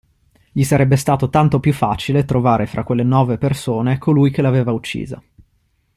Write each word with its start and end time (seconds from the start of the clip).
Gli 0.51 0.63
sarebbe 0.63 0.95
stato 0.95 1.29
tanto 1.29 1.59
più 1.59 1.73
facile 1.73 2.25
trovare 2.25 2.65
fra 2.65 2.83
quelle 2.83 3.03
nove 3.03 3.37
persone 3.37 3.99
colui 3.99 4.31
che 4.31 4.41
l'aveva 4.41 4.71
uccisa. 4.71 5.21